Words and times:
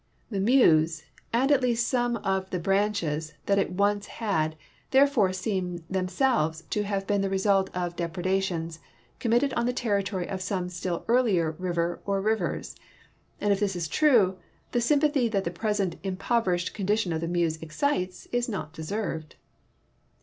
The 0.31 0.39
Meuse 0.39 1.03
and 1.31 1.51
at 1.51 1.61
least 1.61 1.87
some 1.87 2.15
of 2.17 2.49
the 2.49 2.57
branches 2.57 3.35
that 3.45 3.59
it 3.59 3.73
once 3.73 4.07
had 4.07 4.55
there 4.89 5.05
fore 5.05 5.31
seem 5.31 5.83
themselves 5.91 6.63
to 6.71 6.81
have 6.81 7.05
been 7.05 7.21
the 7.21 7.29
result 7.29 7.69
of 7.75 7.95
dejjredations 7.97 8.79
committed 9.19 9.53
on 9.53 9.67
the 9.67 9.73
territory 9.73 10.27
of 10.27 10.41
some 10.41 10.69
still 10.69 11.05
earlier 11.07 11.51
river 11.51 11.99
or 12.03 12.19
rivers, 12.19 12.75
and 13.39 13.53
if 13.53 13.59
this 13.59 13.75
is 13.75 13.87
true, 13.87 14.39
the 14.71 14.81
sympathy 14.81 15.27
that 15.27 15.43
the 15.43 15.51
present 15.51 15.97
impoverished 16.01 16.73
condition 16.73 17.13
of 17.13 17.21
the 17.21 17.27
Meuse 17.27 17.61
excites 17.61 18.25
is 18.31 18.49
not 18.49 18.73
deserved. 18.73 19.35